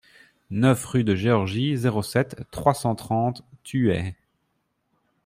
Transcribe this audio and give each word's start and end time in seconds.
neuf 0.49 0.83
rue 0.83 1.03
de 1.03 1.13
Georgie, 1.13 1.77
zéro 1.77 2.01
sept, 2.01 2.35
trois 2.49 2.73
cent 2.73 2.95
trente 2.95 3.43
Thueyts 3.63 4.15